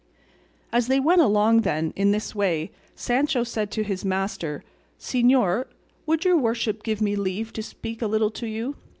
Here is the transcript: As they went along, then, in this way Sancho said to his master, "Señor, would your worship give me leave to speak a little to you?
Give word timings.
As 0.71 0.87
they 0.87 0.99
went 0.99 1.21
along, 1.21 1.61
then, 1.61 1.93
in 1.95 2.09
this 2.09 2.33
way 2.33 2.71
Sancho 2.95 3.43
said 3.43 3.69
to 3.69 3.83
his 3.83 4.03
master, 4.03 4.63
"Señor, 4.99 5.65
would 6.07 6.25
your 6.25 6.37
worship 6.37 6.81
give 6.81 7.01
me 7.01 7.15
leave 7.15 7.53
to 7.53 7.61
speak 7.61 8.01
a 8.01 8.07
little 8.07 8.31
to 8.31 8.47
you? 8.47 8.77